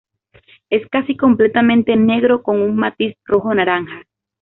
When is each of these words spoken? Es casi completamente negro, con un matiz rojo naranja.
Es 0.71 0.89
casi 0.89 1.15
completamente 1.15 1.95
negro, 1.95 2.41
con 2.41 2.59
un 2.59 2.75
matiz 2.75 3.15
rojo 3.23 3.53
naranja. 3.53 4.01